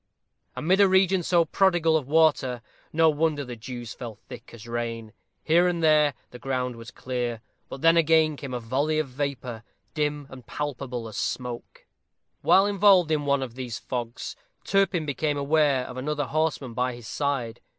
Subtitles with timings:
[0.55, 5.13] Amid a region so prodigal of water, no wonder the dews fell thick as rain.
[5.43, 9.61] Here and there the ground was clear; but then again came a volley of vapor,
[9.93, 11.85] dim and palpable as smoke.
[12.41, 17.07] While involved in one of these fogs, Turpin became aware of another horseman by his
[17.07, 17.61] side.